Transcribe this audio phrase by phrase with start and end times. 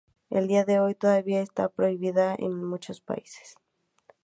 [0.31, 3.57] Al día de hoy, todavía está prohibida en muchos países.